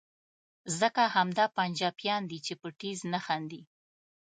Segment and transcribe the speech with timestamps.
[0.79, 3.61] ځکه همدا پنجابیان دي چې په ټیز نه خاندي.